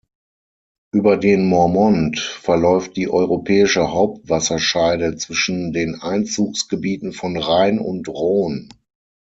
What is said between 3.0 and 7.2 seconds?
Europäische Hauptwasserscheide zwischen den Einzugsgebieten